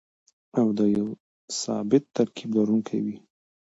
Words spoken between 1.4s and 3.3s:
ثابت ترکيب لرونکي وي.